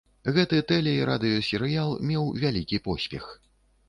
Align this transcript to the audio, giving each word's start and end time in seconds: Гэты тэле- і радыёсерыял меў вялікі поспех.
Гэты 0.35 0.59
тэле- 0.69 0.93
і 0.99 1.03
радыёсерыял 1.09 1.93
меў 2.13 2.23
вялікі 2.45 2.81
поспех. 2.89 3.29